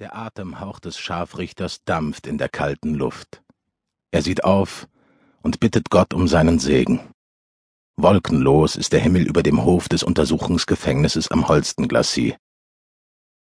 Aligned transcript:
Der 0.00 0.16
Atemhauch 0.16 0.80
des 0.80 0.98
Scharfrichters 0.98 1.84
dampft 1.84 2.26
in 2.26 2.38
der 2.38 2.48
kalten 2.48 2.94
Luft. 2.94 3.42
Er 4.10 4.22
sieht 4.22 4.44
auf 4.44 4.88
und 5.42 5.60
bittet 5.60 5.90
Gott 5.90 6.14
um 6.14 6.26
seinen 6.26 6.58
Segen. 6.58 7.00
Wolkenlos 7.96 8.76
ist 8.76 8.94
der 8.94 9.00
Himmel 9.00 9.24
über 9.24 9.42
dem 9.42 9.62
Hof 9.62 9.90
des 9.90 10.02
Untersuchungsgefängnisses 10.02 11.30
am 11.30 11.48
Holstenglassie. 11.48 12.34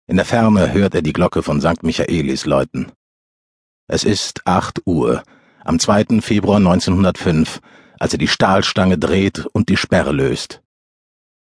In 0.08 0.16
der 0.16 0.24
Ferne 0.24 0.72
hört 0.72 0.96
er 0.96 1.02
die 1.02 1.12
Glocke 1.12 1.44
von 1.44 1.60
St. 1.60 1.84
Michaelis 1.84 2.46
läuten. 2.46 2.94
Es 3.88 4.06
ist 4.06 4.48
acht 4.48 4.80
Uhr, 4.86 5.24
am 5.66 5.80
2. 5.80 6.22
Februar 6.22 6.60
1905, 6.60 7.60
als 8.00 8.14
er 8.14 8.20
die 8.20 8.30
Stahlstange 8.30 8.98
dreht 8.98 9.46
und 9.48 9.68
die 9.68 9.76
Sperre 9.76 10.14
löst. 10.14 10.62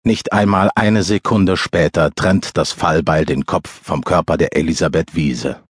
Nicht 0.08 0.34
einmal 0.34 0.70
eine 0.76 1.02
Sekunde 1.02 1.58
später 1.58 2.12
trennt 2.12 2.58
das 2.58 2.72
Fallbeil 2.72 3.26
den 3.26 3.48
Kopf 3.48 3.68
vom 3.68 4.04
Körper 4.04 4.38
der 4.38 4.56
Elisabeth 4.56 5.16
Wiese. 5.16 5.64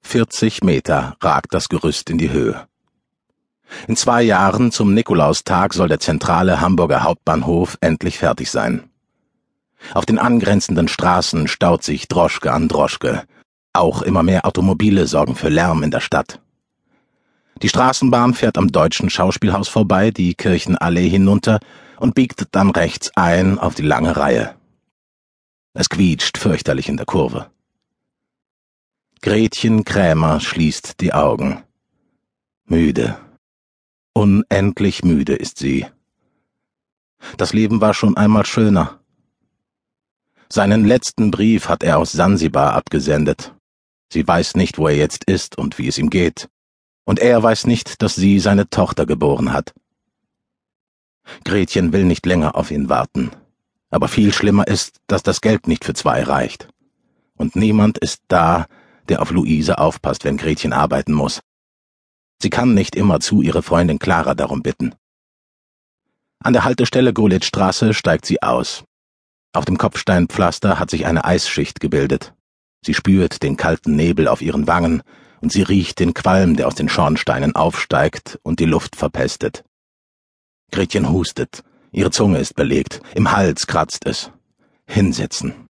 40 0.00 0.64
Meter 0.64 1.18
ragt 1.20 1.52
das 1.52 1.68
Gerüst 1.68 2.08
in 2.08 2.16
die 2.16 2.30
Höhe. 2.30 2.66
In 3.86 3.96
zwei 3.96 4.22
Jahren 4.22 4.72
zum 4.72 4.94
Nikolaustag 4.94 5.74
soll 5.74 5.88
der 5.88 6.00
zentrale 6.00 6.62
Hamburger 6.62 7.02
Hauptbahnhof 7.02 7.76
endlich 7.82 8.16
fertig 8.16 8.50
sein. 8.50 8.88
Auf 9.92 10.06
den 10.06 10.18
angrenzenden 10.18 10.88
Straßen 10.88 11.48
staut 11.48 11.82
sich 11.82 12.08
Droschke 12.08 12.50
an 12.50 12.68
Droschke. 12.68 13.24
Auch 13.74 14.00
immer 14.00 14.22
mehr 14.22 14.46
Automobile 14.46 15.06
sorgen 15.06 15.34
für 15.34 15.50
Lärm 15.50 15.82
in 15.82 15.90
der 15.90 16.00
Stadt. 16.00 16.40
Die 17.62 17.70
Straßenbahn 17.70 18.34
fährt 18.34 18.58
am 18.58 18.70
Deutschen 18.70 19.08
Schauspielhaus 19.08 19.68
vorbei, 19.68 20.10
die 20.10 20.34
Kirchenallee 20.34 21.08
hinunter 21.08 21.58
und 21.98 22.14
biegt 22.14 22.48
dann 22.52 22.70
rechts 22.70 23.10
ein 23.16 23.58
auf 23.58 23.74
die 23.74 23.82
lange 23.82 24.16
Reihe. 24.16 24.54
Es 25.72 25.88
quietscht 25.88 26.36
fürchterlich 26.36 26.88
in 26.88 26.98
der 26.98 27.06
Kurve. 27.06 27.50
Gretchen 29.22 29.84
Krämer 29.84 30.40
schließt 30.40 31.00
die 31.00 31.14
Augen. 31.14 31.62
Müde. 32.66 33.18
Unendlich 34.12 35.02
müde 35.02 35.34
ist 35.34 35.58
sie. 35.58 35.86
Das 37.38 37.54
Leben 37.54 37.80
war 37.80 37.94
schon 37.94 38.16
einmal 38.16 38.44
schöner. 38.44 39.00
Seinen 40.50 40.84
letzten 40.84 41.30
Brief 41.30 41.68
hat 41.68 41.82
er 41.82 41.98
aus 41.98 42.12
Sansibar 42.12 42.74
abgesendet. 42.74 43.54
Sie 44.12 44.26
weiß 44.26 44.56
nicht, 44.56 44.78
wo 44.78 44.88
er 44.88 44.96
jetzt 44.96 45.24
ist 45.24 45.58
und 45.58 45.78
wie 45.78 45.88
es 45.88 45.98
ihm 45.98 46.10
geht 46.10 46.48
und 47.06 47.20
er 47.20 47.42
weiß 47.42 47.66
nicht, 47.66 48.02
dass 48.02 48.16
sie 48.16 48.38
seine 48.40 48.68
Tochter 48.68 49.06
geboren 49.06 49.52
hat. 49.52 49.72
Gretchen 51.44 51.92
will 51.92 52.04
nicht 52.04 52.26
länger 52.26 52.56
auf 52.56 52.70
ihn 52.70 52.88
warten. 52.88 53.30
Aber 53.90 54.08
viel 54.08 54.32
schlimmer 54.32 54.66
ist, 54.66 54.98
dass 55.06 55.22
das 55.22 55.40
Geld 55.40 55.68
nicht 55.68 55.84
für 55.84 55.94
zwei 55.94 56.22
reicht. 56.22 56.68
Und 57.36 57.56
niemand 57.56 57.98
ist 57.98 58.22
da, 58.28 58.66
der 59.08 59.22
auf 59.22 59.30
Luise 59.30 59.78
aufpasst, 59.78 60.24
wenn 60.24 60.36
Gretchen 60.36 60.72
arbeiten 60.72 61.12
muss. 61.12 61.40
Sie 62.42 62.50
kann 62.50 62.74
nicht 62.74 62.96
immer 62.96 63.20
zu 63.20 63.40
ihre 63.40 63.62
Freundin 63.62 63.98
Clara 63.98 64.34
darum 64.34 64.62
bitten. 64.62 64.94
An 66.40 66.52
der 66.52 66.64
Haltestelle 66.64 67.12
Golitzstraße 67.12 67.94
steigt 67.94 68.26
sie 68.26 68.42
aus. 68.42 68.84
Auf 69.52 69.64
dem 69.64 69.78
Kopfsteinpflaster 69.78 70.78
hat 70.78 70.90
sich 70.90 71.06
eine 71.06 71.24
Eisschicht 71.24 71.80
gebildet. 71.80 72.34
Sie 72.84 72.94
spürt 72.94 73.42
den 73.42 73.56
kalten 73.56 73.96
Nebel 73.96 74.28
auf 74.28 74.42
ihren 74.42 74.66
Wangen 74.66 75.02
und 75.40 75.52
sie 75.52 75.62
riecht 75.62 75.98
den 75.98 76.14
Qualm, 76.14 76.56
der 76.56 76.66
aus 76.66 76.74
den 76.74 76.88
Schornsteinen 76.88 77.54
aufsteigt 77.54 78.38
und 78.42 78.60
die 78.60 78.64
Luft 78.64 78.96
verpestet. 78.96 79.64
Gretchen 80.70 81.10
hustet, 81.10 81.62
ihre 81.92 82.10
Zunge 82.10 82.38
ist 82.38 82.54
belegt, 82.54 83.00
im 83.14 83.32
Hals 83.32 83.66
kratzt 83.66 84.06
es. 84.06 84.30
Hinsetzen. 84.88 85.66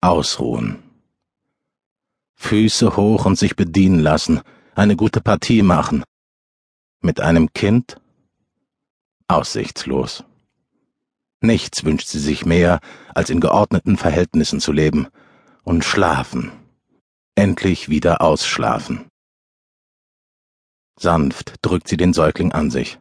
Ausruhen. 0.00 0.82
Füße 2.36 2.96
hoch 2.96 3.26
und 3.26 3.38
sich 3.38 3.56
bedienen 3.56 4.00
lassen, 4.00 4.40
eine 4.74 4.96
gute 4.96 5.20
Partie 5.20 5.62
machen. 5.62 6.04
Mit 7.00 7.20
einem 7.20 7.52
Kind? 7.52 8.00
Aussichtslos. 9.28 10.24
Nichts 11.40 11.84
wünscht 11.84 12.08
sie 12.08 12.18
sich 12.18 12.44
mehr, 12.44 12.80
als 13.14 13.30
in 13.30 13.40
geordneten 13.40 13.96
Verhältnissen 13.96 14.60
zu 14.60 14.72
leben 14.72 15.08
und 15.62 15.84
schlafen 15.84 16.52
endlich 17.34 17.88
wieder 17.88 18.20
ausschlafen. 18.20 19.08
Sanft 20.98 21.54
drückt 21.62 21.88
sie 21.88 21.96
den 21.96 22.12
Säugling 22.12 22.52
an 22.52 22.70
sich. 22.70 22.98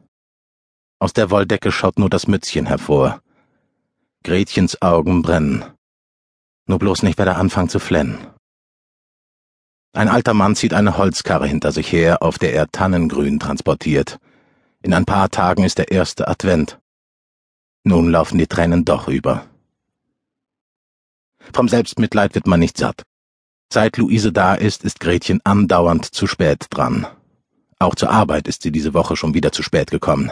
Aus 1.00 1.13
der 1.13 1.29
Wolldecke 1.31 1.72
schaut 1.72 2.00
nur 2.00 2.09
das 2.09 2.28
Mützchen 2.28 2.66
hervor. 2.66 3.22
Gretchens 4.23 4.81
Augen 4.81 5.22
brennen. 5.22 5.66
Nur 6.66 6.79
bloß 6.79 7.03
nicht 7.03 7.17
wieder 7.17 7.38
anfangen 7.38 7.69
zu 7.69 7.79
flennen. 7.79 8.28
Ein 9.94 10.07
alter 10.07 10.34
Mann 10.34 10.56
zieht 10.56 10.73
eine 10.73 10.97
Holzkarre 10.97 11.47
hinter 11.47 11.72
sich 11.72 11.91
her, 11.91 12.22
auf 12.22 12.38
der 12.38 12.53
er 12.53 12.67
Tannengrün 12.67 13.40
transportiert. 13.40 14.19
In 14.81 14.94
ein 14.94 15.06
paar 15.06 15.29
Tagen 15.29 15.63
ist 15.63 15.78
der 15.78 15.91
erste 15.91 16.28
Advent. 16.28 16.79
Nun 17.84 18.11
laufen 18.11 18.38
die 18.38 18.47
Tränen 18.47 18.85
doch 18.85 19.07
über. 19.07 19.47
Vom 21.53 21.67
Selbstmitleid 21.67 22.35
wird 22.35 22.46
man 22.46 22.59
nicht 22.59 22.78
satt. 22.78 23.03
Seit 23.72 23.97
Luise 23.97 24.31
da 24.31 24.56
ist, 24.56 24.84
ist 24.84 25.00
Gretchen 25.00 25.41
andauernd 25.44 26.06
zu 26.06 26.25
spät 26.25 26.66
dran. 26.72 27.06
Auch 27.78 27.94
zur 27.94 28.09
Arbeit 28.09 28.47
ist 28.47 28.63
sie 28.63 28.72
diese 28.72 28.96
Woche 28.96 29.16
schon 29.16 29.35
wieder 29.35 29.52
zu 29.52 29.62
spät 29.62 29.91
gekommen. 29.91 30.31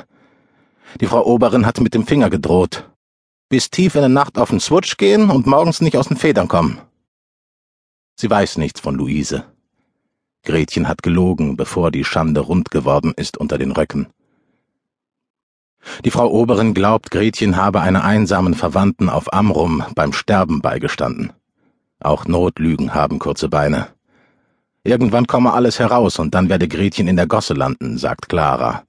Die 0.99 1.05
Frau 1.05 1.23
Oberin 1.23 1.65
hat 1.67 1.79
mit 1.79 1.93
dem 1.93 2.07
Finger 2.07 2.31
gedroht. 2.31 2.89
Bis 3.47 3.69
tief 3.69 3.93
in 3.93 4.01
der 4.01 4.09
Nacht 4.09 4.39
auf 4.39 4.49
den 4.49 4.59
Switch 4.59 4.97
gehen 4.97 5.29
und 5.29 5.45
morgens 5.45 5.81
nicht 5.81 5.97
aus 5.97 6.07
den 6.07 6.17
Federn 6.17 6.47
kommen. 6.47 6.81
Sie 8.15 8.29
weiß 8.29 8.57
nichts 8.57 8.79
von 8.79 8.95
Luise. 8.95 9.45
Gretchen 10.43 10.87
hat 10.87 11.03
gelogen, 11.03 11.57
bevor 11.57 11.91
die 11.91 12.03
Schande 12.03 12.41
rund 12.41 12.71
geworden 12.71 13.13
ist 13.15 13.37
unter 13.37 13.59
den 13.59 13.71
Röcken. 13.71 14.07
Die 16.03 16.11
Frau 16.11 16.27
Oberin 16.27 16.73
glaubt, 16.73 17.11
Gretchen 17.11 17.55
habe 17.55 17.81
einer 17.81 18.03
einsamen 18.03 18.55
Verwandten 18.55 19.09
auf 19.09 19.31
Amrum 19.31 19.83
beim 19.93 20.11
Sterben 20.11 20.61
beigestanden. 20.61 21.33
Auch 21.99 22.25
Notlügen 22.25 22.93
haben 22.93 23.19
kurze 23.19 23.49
Beine. 23.49 23.87
Irgendwann 24.83 25.27
komme 25.27 25.53
alles 25.53 25.79
heraus 25.79 26.19
und 26.19 26.33
dann 26.33 26.49
werde 26.49 26.67
Gretchen 26.67 27.07
in 27.07 27.15
der 27.15 27.27
Gosse 27.27 27.53
landen, 27.53 27.97
sagt 27.97 28.29
Clara. 28.29 28.83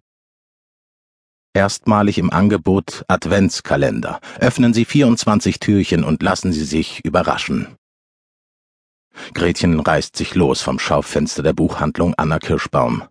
Erstmalig 1.54 2.18
im 2.18 2.30
Angebot 2.30 3.04
Adventskalender. 3.08 4.20
Öffnen 4.38 4.74
Sie 4.74 4.84
24 4.84 5.58
Türchen 5.58 6.04
und 6.04 6.22
lassen 6.22 6.52
Sie 6.52 6.64
sich 6.64 7.04
überraschen. 7.04 7.76
Gretchen 9.34 9.80
reißt 9.80 10.14
sich 10.14 10.34
los 10.34 10.62
vom 10.62 10.78
Schaufenster 10.78 11.42
der 11.42 11.54
Buchhandlung 11.54 12.14
Anna 12.16 12.38
Kirschbaum. 12.38 13.02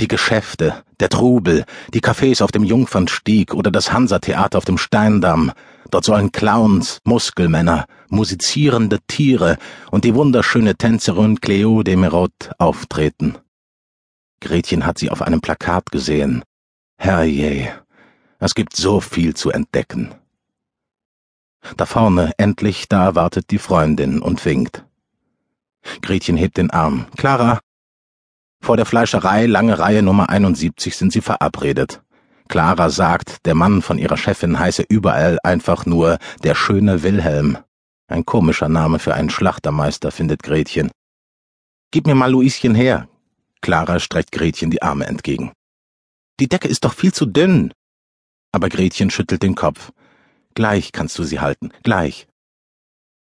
Die 0.00 0.08
Geschäfte, 0.08 0.82
der 0.98 1.08
Trubel, 1.08 1.64
die 1.92 2.00
Cafés 2.00 2.42
auf 2.42 2.50
dem 2.50 2.64
Jungfernstieg 2.64 3.54
oder 3.54 3.70
das 3.70 3.92
Hansatheater 3.92 4.58
auf 4.58 4.64
dem 4.64 4.78
Steindamm. 4.78 5.52
Dort 5.90 6.04
sollen 6.04 6.32
Clowns, 6.32 6.98
Muskelmänner, 7.04 7.86
musizierende 8.08 8.98
Tiere 9.06 9.56
und 9.92 10.04
die 10.04 10.14
wunderschöne 10.14 10.74
Tänzerin 10.74 11.40
Cleo 11.40 11.84
de 11.84 11.94
Merod 11.94 12.32
auftreten. 12.58 13.38
Gretchen 14.40 14.84
hat 14.84 14.98
sie 14.98 15.10
auf 15.10 15.22
einem 15.22 15.40
Plakat 15.40 15.92
gesehen. 15.92 16.42
Herrje, 16.98 17.72
es 18.40 18.54
gibt 18.54 18.74
so 18.76 19.00
viel 19.00 19.34
zu 19.34 19.50
entdecken. 19.50 20.14
Da 21.76 21.86
vorne, 21.86 22.32
endlich, 22.36 22.88
da 22.88 23.14
wartet 23.14 23.50
die 23.50 23.58
Freundin 23.58 24.20
und 24.20 24.44
winkt. 24.44 24.84
Gretchen 26.02 26.36
hebt 26.36 26.56
den 26.56 26.70
Arm. 26.70 27.06
Clara, 27.16 27.60
vor 28.64 28.76
der 28.76 28.86
Fleischerei 28.86 29.46
Lange 29.46 29.78
Reihe 29.78 30.02
Nummer 30.02 30.30
71 30.30 30.96
sind 30.96 31.12
sie 31.12 31.20
verabredet. 31.20 32.02
Clara 32.48 32.88
sagt, 32.90 33.44
der 33.44 33.54
Mann 33.54 33.82
von 33.82 33.98
ihrer 33.98 34.16
Chefin 34.16 34.58
heiße 34.58 34.84
überall 34.88 35.38
einfach 35.42 35.86
nur 35.86 36.18
der 36.42 36.54
schöne 36.54 37.02
Wilhelm. 37.02 37.58
Ein 38.08 38.24
komischer 38.24 38.68
Name 38.68 38.98
für 38.98 39.14
einen 39.14 39.30
Schlachtermeister, 39.30 40.10
findet 40.10 40.42
Gretchen. 40.42 40.90
Gib 41.90 42.06
mir 42.06 42.14
mal 42.14 42.30
Luischen 42.30 42.74
her. 42.74 43.08
Clara 43.60 43.98
streckt 44.00 44.32
Gretchen 44.32 44.70
die 44.70 44.82
Arme 44.82 45.06
entgegen. 45.06 45.52
Die 46.40 46.48
Decke 46.48 46.68
ist 46.68 46.84
doch 46.84 46.94
viel 46.94 47.12
zu 47.12 47.26
dünn. 47.26 47.72
Aber 48.52 48.68
Gretchen 48.68 49.10
schüttelt 49.10 49.42
den 49.42 49.54
Kopf. 49.54 49.92
Gleich 50.54 50.92
kannst 50.92 51.18
du 51.18 51.22
sie 51.24 51.40
halten, 51.40 51.70
gleich. 51.82 52.28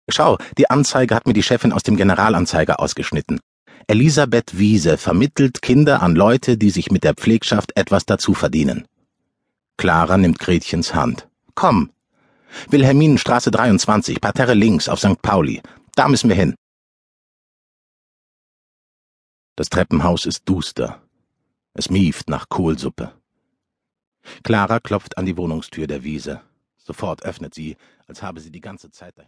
Schau, 0.10 0.38
die 0.58 0.70
Anzeige 0.70 1.16
hat 1.16 1.26
mir 1.26 1.34
die 1.34 1.44
Chefin 1.44 1.74
aus 1.74 1.84
dem 1.84 1.96
Generalanzeiger 1.96 2.80
ausgeschnitten. 2.80 3.40
Elisabeth 3.88 4.58
Wiese 4.58 4.98
vermittelt 4.98 5.62
Kinder 5.62 6.02
an 6.02 6.16
Leute, 6.16 6.58
die 6.58 6.70
sich 6.70 6.92
mit 6.92 7.04
der 7.04 7.14
Pflegschaft 7.14 7.72
etwas 7.76 8.06
dazu 8.06 8.34
verdienen. 8.34 8.88
Clara 9.78 10.18
nimmt 10.18 10.40
Gretchens 10.40 10.94
Hand. 10.94 11.28
Komm. 11.56 11.92
Wilhelminenstraße 12.70 13.50
23, 13.50 14.22
Parterre 14.22 14.54
links 14.54 14.90
auf 14.90 15.00
St. 15.00 15.22
Pauli. 15.22 15.62
Da 15.96 16.08
müssen 16.08 16.30
wir 16.30 16.36
hin. 16.36 16.56
Das 19.56 19.70
Treppenhaus 19.70 20.26
ist 20.26 20.48
duster. 20.48 21.02
Es 21.74 21.90
mieft 21.90 22.30
nach 22.30 22.50
Kohlsuppe. 22.50 23.14
Clara 24.44 24.80
klopft 24.80 25.18
an 25.18 25.26
die 25.26 25.38
Wohnungstür 25.38 25.88
der 25.88 26.04
Wiese. 26.04 26.42
Sofort 26.78 27.24
öffnet 27.24 27.54
sie, 27.54 27.78
als 28.08 28.22
habe 28.22 28.40
sie 28.40 28.52
die 28.52 28.62
ganze 28.62 28.92
Zeit 28.92 29.18
dahin. 29.18 29.20